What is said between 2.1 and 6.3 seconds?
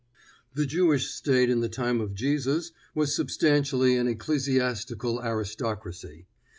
Jesus was substantially an ecclesiastical aristocracy.